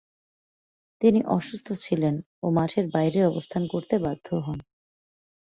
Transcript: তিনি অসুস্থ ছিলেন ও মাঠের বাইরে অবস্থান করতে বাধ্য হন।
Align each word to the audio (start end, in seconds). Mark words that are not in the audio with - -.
তিনি 1.01 1.19
অসুস্থ 1.29 1.67
ছিলেন 1.83 2.15
ও 2.43 2.47
মাঠের 2.49 2.85
বাইরে 2.93 3.19
অবস্থান 3.25 3.63
করতে 3.67 3.95
বাধ্য 3.99 4.27
হন। 4.45 4.59